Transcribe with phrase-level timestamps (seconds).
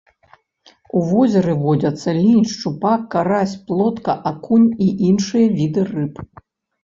[0.99, 6.15] У возеры водзяцца лінь, шчупак, карась, плотка, акунь і іншыя віды рыб.